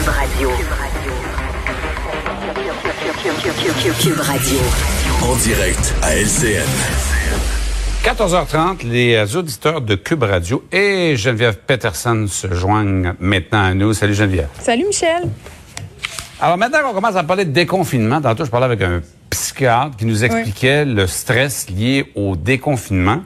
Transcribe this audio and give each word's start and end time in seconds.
Cube 0.00 0.08
Radio. 0.08 0.50
Cube 4.00 4.20
Radio. 4.20 4.58
En 5.22 5.36
direct 5.36 5.94
à 6.00 6.16
LCN. 6.16 6.64
14h30, 8.02 8.88
les 8.88 9.36
auditeurs 9.36 9.82
de 9.82 9.96
Cube 9.96 10.22
Radio 10.22 10.64
et 10.72 11.16
Geneviève 11.16 11.58
Peterson 11.66 12.24
se 12.28 12.50
joignent 12.54 13.12
maintenant 13.20 13.62
à 13.62 13.74
nous. 13.74 13.92
Salut 13.92 14.14
Geneviève. 14.14 14.48
Salut 14.58 14.86
Michel. 14.86 15.28
Alors 16.40 16.56
maintenant 16.56 16.78
qu'on 16.82 16.94
commence 16.94 17.16
à 17.16 17.22
parler 17.24 17.44
de 17.44 17.52
déconfinement, 17.52 18.22
tantôt 18.22 18.46
je 18.46 18.50
parlais 18.50 18.66
avec 18.66 18.80
un 18.80 19.02
psychiatre 19.28 19.98
qui 19.98 20.06
nous 20.06 20.24
expliquait 20.24 20.86
le 20.86 21.06
stress 21.06 21.68
lié 21.68 22.10
au 22.14 22.36
déconfinement. 22.36 23.20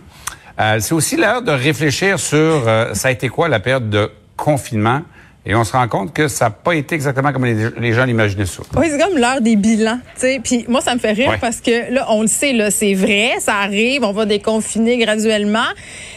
Euh, 0.59 0.79
c'est 0.80 0.95
aussi 0.95 1.16
l'heure 1.16 1.43
de 1.43 1.52
réfléchir 1.52 2.18
sur 2.18 2.36
euh, 2.66 2.95
ça 2.95 3.09
a 3.09 3.11
été 3.12 3.29
quoi 3.29 3.48
la 3.48 3.61
période 3.61 3.91
de 3.91 4.11
confinement. 4.36 5.02
Et 5.47 5.55
on 5.55 5.63
se 5.63 5.73
rend 5.73 5.87
compte 5.89 6.15
que 6.15 6.27
ça 6.27 6.47
n'a 6.47 6.51
pas 6.51 6.75
été 6.75 6.95
exactement 6.95 7.31
comme 7.31 7.45
les, 7.45 7.93
gens 7.93 8.05
l'imaginaient 8.07 8.47
ça. 8.47 8.62
Oui, 8.77 8.87
c'est 8.91 8.98
comme 8.98 9.19
l'heure 9.19 9.43
des 9.43 9.57
bilans, 9.57 9.98
tu 10.15 10.21
sais. 10.21 10.41
Puis 10.43 10.65
moi, 10.69 10.80
ça 10.80 10.95
me 10.95 10.98
fait 10.98 11.12
rire 11.12 11.37
parce 11.39 11.61
que 11.61 11.93
là, 11.93 12.07
on 12.09 12.23
le 12.23 12.29
sait, 12.29 12.55
là, 12.55 12.71
c'est 12.71 12.95
vrai, 12.95 13.33
ça 13.41 13.57
arrive, 13.57 14.05
on 14.05 14.12
va 14.12 14.25
déconfiner 14.25 14.97
graduellement. 14.97 15.59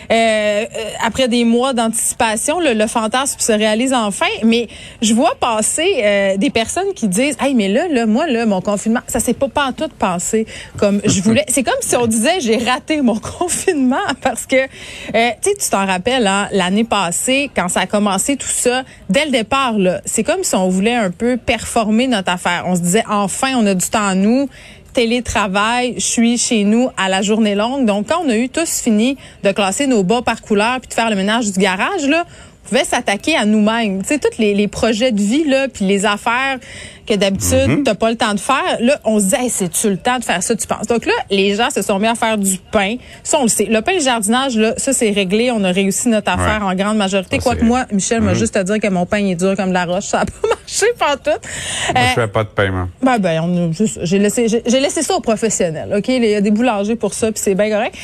Euh, 0.09 0.13
euh 0.13 0.65
après 1.05 1.27
des 1.27 1.43
mois 1.43 1.73
d'anticipation, 1.73 2.61
le, 2.61 2.73
le, 2.73 2.87
fantasme 2.87 3.39
se 3.39 3.51
réalise 3.51 3.93
enfin. 3.93 4.25
Mais 4.43 4.69
je 5.01 5.13
vois 5.13 5.35
passer 5.39 6.01
euh, 6.01 6.37
des 6.37 6.49
personnes 6.49 6.93
qui 6.95 7.09
disent, 7.09 7.35
hey, 7.41 7.53
mais 7.53 7.67
là, 7.67 7.89
là, 7.89 8.05
moi, 8.05 8.27
là, 8.27 8.45
mon 8.45 8.61
confinement, 8.61 9.01
ça 9.07 9.19
s'est 9.19 9.33
pas 9.33 9.49
pas 9.49 9.73
tout 9.75 9.89
passé 9.99 10.45
comme 10.77 11.01
je 11.03 11.21
voulais. 11.21 11.43
c'est 11.49 11.63
comme 11.63 11.73
si 11.81 11.97
on 11.97 12.07
disait, 12.07 12.39
j'ai 12.39 12.57
raté 12.57 13.01
mon 13.01 13.19
confinement 13.39 13.97
parce 14.21 14.45
que, 14.45 14.55
euh, 14.55 15.29
tu 15.41 15.49
sais, 15.49 15.55
tu 15.59 15.69
t'en 15.69 15.85
rappelles, 15.85 16.27
hein, 16.27 16.47
l'année 16.53 16.85
passée, 16.85 17.51
quand 17.53 17.67
ça 17.67 17.81
a 17.81 17.87
commencé 17.87 18.37
tout 18.37 18.47
ça 18.47 18.83
dès 19.17 19.25
le 19.25 19.31
départ, 19.31 19.73
c'est 20.05 20.23
comme 20.23 20.43
si 20.43 20.53
on 20.53 20.69
voulait 20.69 20.93
un 20.93 21.09
peu 21.09 21.37
performer 21.37 22.05
notre 22.05 22.31
affaire. 22.31 22.65
On 22.67 22.75
se 22.75 22.81
disait, 22.81 23.03
enfin, 23.09 23.55
on 23.57 23.65
a 23.65 23.73
du 23.73 23.87
temps 23.87 24.05
à 24.05 24.13
nous 24.13 24.47
télétravail, 24.93 25.95
je 25.97 26.05
suis 26.05 26.37
chez 26.39 26.63
nous 26.63 26.89
à 26.97 27.07
la 27.07 27.21
journée 27.21 27.53
longue. 27.53 27.85
Donc, 27.85 28.07
quand 28.07 28.21
on 28.23 28.29
a 28.29 28.35
eu 28.35 28.49
tous 28.49 28.81
fini 28.81 29.15
de 29.43 29.51
classer 29.51 29.85
nos 29.85 30.03
bas 30.03 30.23
par 30.23 30.41
couleur 30.41 30.79
puis 30.79 30.89
de 30.89 30.93
faire 30.93 31.09
le 31.09 31.15
ménage 31.15 31.51
du 31.51 31.59
garage, 31.59 32.07
là, 32.07 32.25
on 32.27 32.69
pouvait 32.69 32.83
s'attaquer 32.83 33.35
à 33.35 33.45
nous-mêmes. 33.45 34.01
Tu 34.01 34.09
sais, 34.09 34.19
tous 34.19 34.39
les, 34.39 34.55
les, 34.55 34.67
projets 34.67 35.11
de 35.11 35.21
vie, 35.21 35.43
là, 35.45 35.67
puis 35.67 35.85
les 35.85 36.05
affaires 36.07 36.59
que 37.07 37.13
d'habitude, 37.15 37.63
tu 37.65 37.69
Mhm. 37.69 37.83
t'as 37.83 37.95
pas 37.95 38.09
le 38.09 38.17
temps 38.17 38.33
de 38.33 38.39
faire. 38.39 38.77
Là, 38.79 38.99
on 39.05 39.19
se 39.19 39.25
dit, 39.27 39.35
hey, 39.35 39.49
c'est-tu 39.49 39.89
le 39.89 39.97
temps 39.97 40.19
de 40.19 40.23
faire 40.25 40.43
ça, 40.43 40.55
tu 40.55 40.67
penses? 40.67 40.87
Donc 40.87 41.05
là, 41.05 41.13
les 41.29 41.55
gens 41.55 41.69
se 41.69 41.81
sont 41.81 41.97
mis 41.99 42.07
à 42.07 42.15
faire 42.15 42.37
du 42.37 42.57
pain. 42.71 42.97
Ça, 43.23 43.37
on 43.39 43.43
le 43.43 43.47
sait. 43.49 43.65
Le 43.65 43.81
pain 43.81 43.93
et 43.93 43.95
le 43.99 44.01
jardinage, 44.03 44.57
là, 44.57 44.73
ça, 44.77 44.93
c'est 44.93 45.11
réglé. 45.11 45.51
On 45.51 45.63
a 45.63 45.71
réussi 45.71 46.09
notre 46.09 46.31
affaire 46.31 46.61
Ouais. 46.65 46.73
en 46.73 46.75
grande 46.75 46.97
majorité. 46.97 47.37
Quoique 47.39 47.63
moi, 47.63 47.85
Michel 47.91 48.21
m'a 48.21 48.33
Mhm. 48.33 48.37
juste 48.39 48.57
à 48.57 48.63
dire 48.63 48.79
que 48.79 48.87
mon 48.87 49.05
pain 49.05 49.25
est 49.25 49.35
dur 49.35 49.55
comme 49.55 49.69
de 49.69 49.73
la 49.73 49.85
roche. 49.85 50.05
Ça 50.07 50.21
a 50.21 50.25
pas 50.25 50.47
marché 50.49 50.85
pantoute. 50.99 51.25
Moi, 51.93 52.01
Euh, 52.03 52.07
je 52.09 52.13
fais 52.21 52.27
pas 52.27 52.43
de 52.43 52.49
paiement. 52.49 52.87
ben, 53.01 53.17
ben, 53.19 53.41
on 53.43 53.69
a 53.69 53.71
juste- 53.71 53.99
j'ai 54.03 54.19
laissé, 54.19 54.47
j'ai 54.47 54.79
laissé 54.79 55.01
ça 55.01 55.15
aux 55.15 55.21
professionnels, 55.21 55.93
OK? 55.97 56.07
Il 56.09 56.25
y 56.25 56.35
a 56.35 56.41
des 56.41 56.51
boulangers 56.51 56.95
pour 56.95 57.13
ça, 57.13 57.31
puis 57.31 57.41
c'est 57.41 57.55
bien 57.55 57.69
correct. 57.69 57.95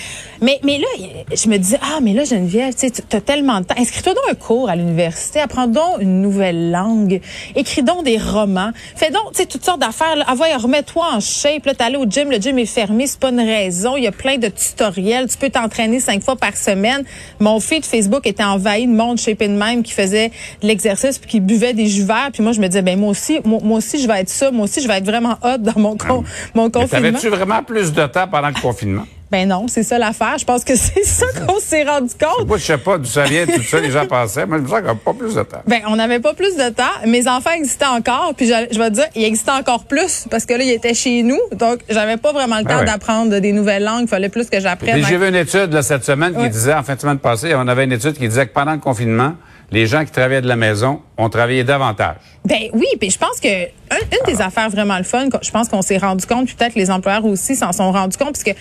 Mais, 0.41 0.59
mais 0.63 0.77
là, 0.77 0.87
je 1.33 1.49
me 1.49 1.57
dis, 1.57 1.75
ah, 1.81 1.99
mais 2.01 2.13
là, 2.13 2.23
Geneviève, 2.23 2.73
tu 2.75 2.87
as 3.15 3.21
tellement 3.21 3.59
de 3.59 3.65
temps. 3.65 3.75
Inscris-toi 3.77 4.13
donc 4.13 4.23
un 4.29 4.35
cours 4.35 4.69
à 4.69 4.75
l'université, 4.75 5.39
apprends 5.41 5.67
donc 5.67 5.99
une 5.99 6.21
nouvelle 6.21 6.71
langue, 6.71 7.19
écris 7.55 7.83
donc 7.83 8.03
des 8.05 8.17
romans, 8.17 8.71
fais 8.95 9.11
donc, 9.11 9.31
tu 9.31 9.37
sais, 9.37 9.45
toutes 9.45 9.63
sortes 9.63 9.79
d'affaires. 9.79 10.15
là. 10.15 10.25
Ah, 10.27 10.35
ouais, 10.35 10.55
remets-toi 10.55 11.05
en 11.13 11.19
shape. 11.19 11.65
Là, 11.65 11.73
t'es 11.73 11.83
allé 11.83 11.97
au 11.97 12.05
gym, 12.05 12.29
le 12.31 12.37
gym 12.37 12.57
est 12.59 12.65
fermé, 12.65 13.07
c'est 13.07 13.19
pas 13.19 13.29
une 13.29 13.39
raison. 13.39 13.97
Il 13.97 14.03
y 14.03 14.07
a 14.07 14.11
plein 14.11 14.37
de 14.37 14.47
tutoriels. 14.47 15.27
Tu 15.29 15.37
peux 15.37 15.49
t'entraîner 15.49 15.99
cinq 15.99 16.23
fois 16.23 16.35
par 16.35 16.55
semaine. 16.55 17.03
Mon 17.39 17.59
feed 17.59 17.85
Facebook 17.85 18.25
était 18.25 18.43
envahi 18.43 18.87
de 18.87 18.91
monde 18.91 19.19
shape 19.19 19.39
de 19.39 19.47
même 19.47 19.83
qui 19.83 19.93
faisait 19.93 20.29
de 20.61 20.67
l'exercice 20.67 21.17
puis 21.19 21.29
qui 21.29 21.39
buvait 21.39 21.73
des 21.73 21.87
jus 21.87 22.03
verts. 22.03 22.29
Puis 22.33 22.43
moi, 22.43 22.51
je 22.51 22.59
me 22.61 22.67
disais, 22.67 22.81
ben 22.81 22.99
moi 22.99 23.09
aussi, 23.09 23.39
moi, 23.43 23.59
moi 23.63 23.77
aussi, 23.77 24.01
je 24.01 24.07
vais 24.07 24.19
être 24.21 24.29
ça. 24.29 24.51
Moi 24.51 24.65
aussi, 24.65 24.81
je 24.81 24.87
vais 24.87 24.97
être 24.97 25.05
vraiment 25.05 25.37
hot 25.43 25.57
dans 25.59 25.79
mon, 25.79 25.97
con, 25.97 26.23
mon 26.53 26.65
Mais 26.65 26.71
confinement. 26.71 26.87
T'avais-tu 26.87 27.29
vraiment 27.29 27.63
plus 27.63 27.91
de 27.93 28.05
temps 28.07 28.27
pendant 28.27 28.49
le 28.49 28.61
confinement? 28.61 29.05
Ben 29.33 29.47
non, 29.47 29.65
c'est 29.67 29.81
ça 29.81 29.97
l'affaire. 29.97 30.37
Je 30.37 30.45
pense 30.45 30.63
que 30.63 30.75
c'est 30.75 31.03
ça 31.03 31.25
qu'on 31.47 31.59
s'est 31.59 31.81
rendu 31.81 32.13
compte. 32.13 32.47
Moi, 32.47 32.59
je 32.59 32.65
sais 32.65 32.77
pas 32.77 32.99
d'où 32.99 33.05
ça 33.05 33.23
vient, 33.23 33.47
tout 33.47 33.63
ça, 33.63 33.79
les 33.79 33.89
gens 33.89 34.05
pensaient. 34.05 34.45
Moi, 34.45 34.57
je 34.57 34.61
me 34.61 34.67
sens 34.67 34.81
qu'on 34.81 34.85
n'a 34.85 34.93
pas 34.95 35.13
plus 35.13 35.33
de 35.33 35.41
temps. 35.41 35.63
Ben, 35.65 35.81
on 35.87 35.95
n'avait 35.95 36.19
pas 36.19 36.35
plus 36.35 36.55
de 36.55 36.69
temps. 36.69 36.83
Mes 37.07 37.27
enfants 37.27 37.49
existaient 37.49 37.87
encore, 37.87 38.35
puis 38.37 38.45
je, 38.45 38.53
je 38.71 38.77
vais 38.77 38.91
te 38.91 38.93
dire, 38.93 39.07
ils 39.15 39.23
existaient 39.23 39.49
encore 39.49 39.85
plus 39.85 40.27
parce 40.29 40.45
que 40.45 40.53
là, 40.53 40.63
ils 40.63 40.69
étaient 40.69 40.93
chez 40.93 41.23
nous. 41.23 41.39
Donc, 41.53 41.79
j'avais 41.89 42.17
pas 42.17 42.31
vraiment 42.31 42.59
le 42.59 42.65
Ah 42.67 42.77
temps 42.77 42.83
d'apprendre 42.83 43.39
des 43.39 43.53
nouvelles 43.53 43.83
langues. 43.83 44.03
Il 44.03 44.07
fallait 44.07 44.29
plus 44.29 44.51
que 44.51 44.59
j'apprenne. 44.59 45.03
J'ai 45.03 45.17
vu 45.17 45.27
une 45.27 45.33
étude 45.35 45.73
là, 45.73 45.81
cette 45.81 46.05
semaine 46.05 46.35
qui 46.35 46.49
disait, 46.49 46.75
en 46.75 46.83
fin 46.83 46.93
de 46.93 47.01
semaine 47.01 47.17
passée, 47.17 47.55
on 47.55 47.67
avait 47.67 47.85
une 47.85 47.91
étude 47.91 48.13
qui 48.13 48.27
disait 48.27 48.45
que 48.45 48.53
pendant 48.53 48.73
le 48.73 48.77
confinement, 48.77 49.33
les 49.71 49.87
gens 49.87 50.05
qui 50.05 50.11
travaillaient 50.11 50.41
de 50.41 50.47
la 50.47 50.55
maison 50.55 51.01
ont 51.17 51.29
travaillé 51.29 51.63
davantage. 51.63 52.17
Ben 52.45 52.69
oui, 52.73 52.85
puis 52.99 53.09
je 53.09 53.17
pense 53.17 53.39
que 53.39 53.47
un- 53.93 54.17
une 54.17 54.33
des 54.35 54.41
affaires 54.41 54.69
vraiment 54.69 54.97
le 54.97 55.03
fun, 55.03 55.27
je 55.41 55.51
pense 55.51 55.69
qu'on 55.69 55.81
s'est 55.81 55.97
rendu 55.97 56.25
compte, 56.25 56.45
puis 56.45 56.55
peut-être 56.55 56.75
les 56.75 56.89
employeurs 56.91 57.25
aussi 57.25 57.55
s'en 57.55 57.71
sont 57.71 57.91
rendus 57.91 58.17
compte, 58.17 58.33
parce 58.33 58.43
que 58.43 58.51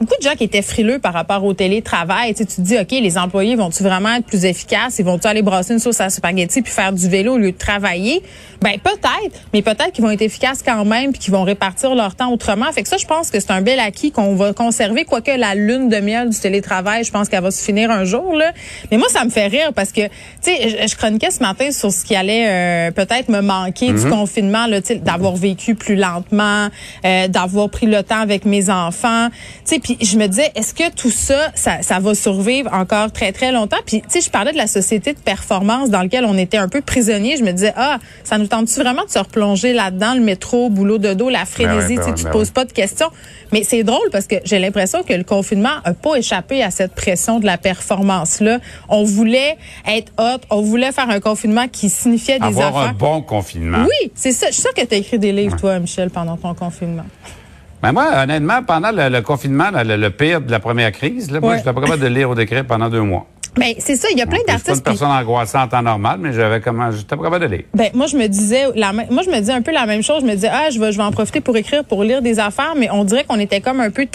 beaucoup 0.00 0.14
de 0.18 0.22
gens 0.28 0.34
qui 0.34 0.44
étaient 0.44 0.62
frileux 0.62 0.98
par 0.98 1.12
rapport 1.12 1.44
au 1.44 1.52
télétravail, 1.52 2.32
tu 2.34 2.38
sais, 2.38 2.46
tu 2.46 2.56
te 2.56 2.60
dis, 2.62 2.78
OK, 2.78 2.90
les 2.90 3.18
employés 3.18 3.54
vont-tu 3.56 3.82
vraiment 3.82 4.14
être 4.14 4.26
plus 4.26 4.44
efficaces? 4.44 4.98
Ils 4.98 5.04
vont-tu 5.04 5.26
aller 5.26 5.42
brasser 5.42 5.72
une 5.74 5.78
sauce 5.78 6.00
à 6.00 6.08
spaghetti 6.10 6.62
puis 6.62 6.72
faire 6.72 6.92
du 6.92 7.08
vélo 7.08 7.34
au 7.34 7.38
lieu 7.38 7.52
de 7.52 7.56
travailler? 7.58 8.22
Ben 8.62 8.72
peut-être, 8.82 9.40
mais 9.54 9.62
peut-être 9.62 9.92
qu'ils 9.92 10.04
vont 10.04 10.10
être 10.10 10.20
efficaces 10.22 10.62
quand 10.64 10.84
même 10.84 11.12
puis 11.12 11.20
qu'ils 11.20 11.32
vont 11.32 11.44
répartir 11.44 11.94
leur 11.94 12.14
temps 12.14 12.30
autrement. 12.32 12.70
Fait 12.72 12.82
que 12.82 12.88
ça, 12.88 12.98
je 12.98 13.06
pense 13.06 13.30
que 13.30 13.40
c'est 13.40 13.50
un 13.52 13.62
bel 13.62 13.78
acquis 13.80 14.10
qu'on 14.12 14.34
va 14.34 14.52
conserver, 14.52 15.04
quoique 15.04 15.30
la 15.30 15.54
lune 15.54 15.88
de 15.88 15.96
miel 15.98 16.28
du 16.30 16.38
télétravail, 16.38 17.04
je 17.04 17.10
pense 17.10 17.28
qu'elle 17.30 17.42
va 17.42 17.50
se 17.50 17.62
finir 17.64 17.90
un 17.90 18.04
jour, 18.04 18.34
là. 18.36 18.52
Mais 18.90 18.98
moi, 18.98 19.08
ça 19.10 19.24
me 19.24 19.30
fait 19.30 19.46
rire 19.46 19.72
parce 19.74 19.92
que, 19.92 20.02
tu 20.02 20.10
sais, 20.42 20.68
je, 20.82 20.88
je 20.88 20.96
chroniquais 20.96 21.30
ce 21.30 21.40
matin 21.42 21.70
sur 21.72 21.90
ce 21.90 22.04
qui 22.04 22.14
allait 22.14 22.46
euh, 22.48 22.90
peut-être 22.90 23.28
me 23.30 23.40
manquer 23.40 23.92
du 23.92 24.08
confinement, 24.10 24.66
là, 24.66 24.79
d'avoir 25.02 25.36
vécu 25.36 25.74
plus 25.74 25.96
lentement, 25.96 26.68
euh, 27.04 27.28
d'avoir 27.28 27.68
pris 27.70 27.86
le 27.86 28.02
temps 28.02 28.20
avec 28.20 28.44
mes 28.44 28.70
enfants. 28.70 29.28
Tu 29.30 29.74
sais, 29.74 29.78
puis 29.80 29.96
je 30.00 30.16
me 30.16 30.26
disais, 30.26 30.50
est-ce 30.54 30.74
que 30.74 30.90
tout 30.94 31.10
ça, 31.10 31.50
ça, 31.54 31.82
ça 31.82 31.98
va 32.00 32.14
survivre 32.14 32.72
encore 32.72 33.12
très, 33.12 33.32
très 33.32 33.52
longtemps? 33.52 33.76
Puis, 33.86 34.00
tu 34.02 34.06
sais, 34.08 34.20
je 34.20 34.30
parlais 34.30 34.52
de 34.52 34.56
la 34.56 34.66
société 34.66 35.12
de 35.12 35.18
performance 35.18 35.90
dans 35.90 36.02
laquelle 36.02 36.24
on 36.24 36.36
était 36.36 36.56
un 36.56 36.68
peu 36.68 36.80
prisonnier. 36.80 37.36
Je 37.36 37.44
me 37.44 37.52
disais, 37.52 37.72
ah, 37.76 37.98
ça 38.24 38.38
nous 38.38 38.46
tente-tu 38.46 38.80
vraiment 38.80 39.04
de 39.04 39.10
se 39.10 39.18
replonger 39.18 39.72
là-dedans, 39.72 40.14
le 40.14 40.20
métro, 40.20 40.70
boulot 40.70 40.98
de 40.98 41.14
dos, 41.14 41.28
la 41.28 41.44
frénésie, 41.44 41.96
Ben 41.96 42.00
ouais, 42.00 42.06
ben 42.06 42.14
tu 42.14 42.14
tu 42.14 42.20
te 42.20 42.24
ben 42.24 42.32
poses 42.32 42.50
pas 42.50 42.64
de 42.64 42.72
questions. 42.72 43.08
Mais 43.52 43.64
c'est 43.64 43.82
drôle 43.82 44.08
parce 44.12 44.26
que 44.26 44.36
j'ai 44.44 44.58
l'impression 44.58 45.02
que 45.02 45.12
le 45.12 45.24
confinement 45.24 45.70
a 45.84 45.92
pas 45.92 46.16
échappé 46.16 46.62
à 46.62 46.70
cette 46.70 46.94
pression 46.94 47.40
de 47.40 47.46
la 47.46 47.58
performance-là. 47.58 48.58
On 48.88 49.04
voulait 49.04 49.56
être 49.88 50.12
hot, 50.18 50.40
on 50.50 50.60
voulait 50.62 50.92
faire 50.92 51.10
un 51.10 51.20
confinement 51.20 51.66
qui 51.68 51.90
signifiait 51.90 52.38
des 52.38 52.46
Avoir 52.46 52.76
affaires. 52.76 52.90
un 52.90 52.92
bon 52.92 53.22
confinement. 53.22 53.84
Oui, 53.84 54.12
c'est 54.14 54.32
ça. 54.32 54.46
Je 54.50 54.54
suis 54.54 54.68
que 54.74 54.84
tu 54.86 54.94
as 54.94 54.98
écrit 54.98 55.18
des 55.18 55.32
livres, 55.32 55.56
toi, 55.56 55.78
Michel, 55.78 56.10
pendant 56.10 56.36
ton 56.36 56.54
confinement? 56.54 57.06
Ben 57.82 57.92
moi, 57.92 58.08
honnêtement, 58.22 58.62
pendant 58.62 58.90
le, 58.90 59.08
le 59.08 59.22
confinement, 59.22 59.70
le, 59.72 59.96
le 59.96 60.10
pire 60.10 60.40
de 60.42 60.50
la 60.50 60.60
première 60.60 60.92
crise, 60.92 61.30
là, 61.30 61.40
moi, 61.40 61.52
Ouais. 61.52 61.58
j'étais 61.58 61.72
pas 61.72 61.80
capable 61.80 62.02
de 62.02 62.08
lire 62.08 62.28
ou 62.30 62.34
d'écrire 62.34 62.64
pendant 62.66 62.88
deux 62.90 63.00
mois. 63.02 63.26
Ben, 63.56 63.74
c'est 63.78 63.96
ça. 63.96 64.08
Il 64.12 64.18
y 64.18 64.22
a 64.22 64.26
plein 64.26 64.36
Je 64.36 64.42
suis 64.42 64.46
pas 64.46 64.52
une 64.52 64.64
d'artistes. 64.64 64.84
personne 64.84 65.10
angoissante 65.10 65.64
en 65.64 65.68
temps 65.78 65.82
normal, 65.82 66.18
mais 66.20 66.32
j'avais 66.32 66.60
comment, 66.60 66.90
j'étais 66.92 67.16
pas 67.16 67.24
capable 67.24 67.48
de 67.48 67.54
lire. 67.56 67.64
Ben 67.74 67.90
moi 67.94 68.06
je 68.06 68.16
me 68.16 68.26
disais 68.28 68.64
la 68.76 68.92
moi 68.92 69.22
je 69.24 69.30
me 69.30 69.38
disais 69.38 69.52
un 69.52 69.62
peu 69.62 69.72
la 69.72 69.86
même 69.86 70.02
chose, 70.02 70.20
je 70.22 70.26
me 70.26 70.34
disais 70.34 70.50
ah 70.52 70.70
je 70.70 70.78
vais 70.78 70.92
je 70.92 70.96
vais 70.96 71.02
en 71.02 71.10
profiter 71.10 71.40
pour 71.40 71.56
écrire 71.56 71.84
pour 71.84 72.04
lire 72.04 72.22
des 72.22 72.38
affaires 72.38 72.74
mais 72.76 72.88
on 72.90 73.04
dirait 73.04 73.24
qu'on 73.24 73.38
était 73.40 73.60
comme 73.60 73.80
un 73.80 73.90
peu 73.90 74.06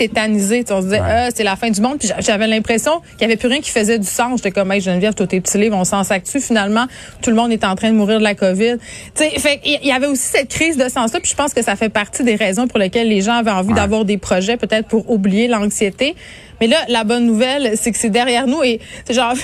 sais, 0.47 0.63
on 0.71 0.79
se 0.79 0.83
disait 0.85 1.01
Ouais. 1.01 1.07
ah 1.09 1.27
c'est 1.35 1.43
la 1.43 1.55
fin 1.55 1.69
du 1.69 1.81
monde 1.81 1.97
puis 1.99 2.07
j'a- 2.07 2.19
j'avais 2.21 2.47
l'impression 2.47 3.01
qu'il 3.13 3.21
y 3.21 3.23
avait 3.25 3.35
plus 3.35 3.47
rien 3.49 3.59
qui 3.59 3.69
faisait 3.71 3.99
du 3.99 4.07
sens, 4.07 4.37
j'étais 4.37 4.51
comme 4.51 4.71
hey 4.71 4.79
Geneviève 4.81 5.13
tous 5.13 5.25
tes 5.27 5.41
petits 5.41 5.57
livres 5.57 5.75
on 5.77 5.83
s'en 5.83 6.03
sac 6.03 6.23
dessus 6.23 6.39
finalement 6.39 6.85
tout 7.21 7.29
le 7.29 7.35
monde 7.35 7.51
est 7.51 7.63
en 7.65 7.75
train 7.75 7.89
de 7.91 7.95
mourir 7.95 8.19
de 8.19 8.23
la 8.23 8.35
Covid. 8.35 8.77
Tu 9.15 9.23
sais 9.23 9.39
fait 9.39 9.59
il 9.65 9.85
y 9.85 9.91
avait 9.91 10.07
aussi 10.07 10.23
cette 10.23 10.49
crise 10.49 10.77
de 10.77 10.87
sens 10.89 11.13
là 11.13 11.19
puis 11.19 11.29
je 11.29 11.35
pense 11.35 11.53
que 11.53 11.61
ça 11.61 11.75
fait 11.75 11.89
partie 11.89 12.23
des 12.23 12.35
raisons 12.35 12.67
pour 12.67 12.79
lesquelles 12.79 13.09
les 13.09 13.21
gens 13.21 13.33
avaient 13.33 13.51
envie 13.51 13.69
Ouais. 13.69 13.75
d'avoir 13.75 14.05
des 14.05 14.17
projets 14.17 14.55
peut-être 14.57 14.87
pour 14.87 15.09
oublier 15.09 15.47
l'anxiété. 15.47 16.15
Mais 16.61 16.67
là, 16.67 16.77
la 16.87 17.03
bonne 17.03 17.25
nouvelle, 17.25 17.73
c'est 17.75 17.91
que 17.91 17.97
c'est 17.97 18.09
derrière 18.09 18.47
nous 18.47 18.63
et 18.63 18.79
j'ai 19.09 19.19
envie 19.21 19.41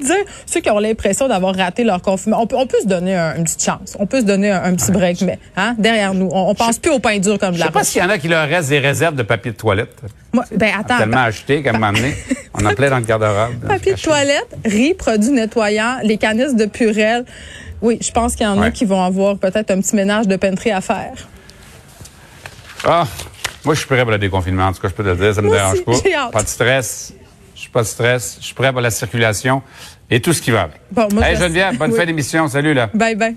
de 0.00 0.04
dire, 0.04 0.16
ceux 0.46 0.60
qui 0.60 0.70
ont 0.70 0.78
l'impression 0.78 1.28
d'avoir 1.28 1.54
raté 1.54 1.84
leur 1.84 2.02
confinement, 2.02 2.42
on 2.42 2.46
peut, 2.46 2.56
on 2.56 2.66
peut 2.66 2.78
se 2.82 2.86
donner 2.86 3.14
un- 3.16 3.36
une 3.36 3.44
petite 3.44 3.62
chance. 3.64 3.96
On 3.98 4.06
peut 4.06 4.20
se 4.20 4.26
donner 4.26 4.50
un, 4.50 4.62
un 4.64 4.74
petit 4.74 4.90
break, 4.92 5.22
mais 5.22 5.38
hein, 5.56 5.74
derrière 5.78 6.14
nous, 6.14 6.28
on, 6.32 6.50
on 6.50 6.54
pense 6.54 6.78
plus 6.78 6.90
au 6.92 6.98
pain 6.98 7.18
dur 7.18 7.38
comme 7.38 7.50
de 7.52 7.54
Je 7.56 7.60
la 7.60 7.66
sais 7.66 7.72
pas 7.72 7.84
s'il 7.84 8.02
y 8.02 8.04
en 8.04 8.08
a 8.10 8.18
qui 8.18 8.28
leur 8.28 8.48
reste 8.48 8.68
des 8.68 8.78
réserves 8.78 9.14
de 9.14 9.22
papier 9.22 9.52
de 9.52 9.56
toilette. 9.56 9.94
Moi, 10.32 10.44
ben 10.56 10.72
attends, 10.78 10.98
Tellement 10.98 11.22
acheté 11.24 11.62
qu'à 11.62 11.70
un 11.70 11.72
moment 11.74 11.92
donné, 11.92 12.14
on 12.54 12.64
en 12.64 12.74
plein 12.74 12.90
dans 12.90 12.98
le 12.98 13.04
garde-robe. 13.04 13.66
papier 13.68 13.94
de 13.94 14.00
toilette, 14.00 14.56
riz, 14.64 14.94
produits 14.94 15.30
nettoyants, 15.30 15.96
les 16.02 16.16
canisses 16.18 16.54
de 16.54 16.66
purelle. 16.66 17.24
Oui, 17.82 17.98
je 18.00 18.10
pense 18.12 18.36
qu'il 18.36 18.46
y 18.46 18.48
en 18.48 18.58
a 18.58 18.66
Ouais. 18.66 18.72
qui 18.72 18.84
vont 18.84 19.02
avoir 19.02 19.36
peut-être 19.38 19.70
un 19.72 19.80
petit 19.80 19.96
ménage 19.96 20.26
de 20.28 20.36
penterie 20.36 20.70
à 20.70 20.80
faire. 20.80 21.12
Ah, 22.84 23.06
moi, 23.64 23.74
je 23.74 23.80
suis 23.80 23.88
prêt 23.88 24.02
pour 24.02 24.10
le 24.10 24.18
déconfinement. 24.18 24.66
En 24.66 24.72
tout 24.72 24.80
cas, 24.80 24.88
je 24.88 24.94
peux 24.94 25.02
te 25.04 25.08
le 25.08 25.16
dire, 25.16 25.34
ça 25.34 25.42
me 25.42 25.46
Moi 25.48 25.56
dérange 25.56 25.82
aussi, 25.86 26.10
pas. 26.10 26.30
Pas 26.30 26.42
de 26.42 26.48
stress. 26.48 27.12
Je 27.54 27.60
suis 27.60 27.70
pas 27.70 27.82
de 27.82 27.86
stress. 27.86 28.38
Je 28.40 28.46
suis 28.46 28.54
prêt 28.54 28.72
pour 28.72 28.80
la 28.80 28.90
circulation 28.90 29.62
et 30.10 30.20
tout 30.20 30.32
ce 30.32 30.42
qui 30.42 30.50
va. 30.50 30.62
avec. 30.62 30.80
Bon, 30.90 31.08
moi, 31.12 31.28
hey, 31.28 31.36
je- 31.36 31.40
Geneviève, 31.42 31.76
bonne 31.78 31.92
Oui. 31.92 31.96
fin 31.98 32.06
d'émission. 32.06 32.48
Salut, 32.48 32.74
là. 32.74 32.90
Bye 32.94 33.14
bye. 33.14 33.36